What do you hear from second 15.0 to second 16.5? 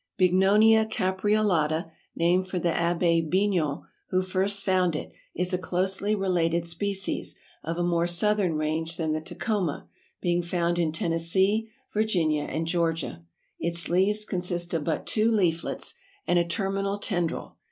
two leaflets and a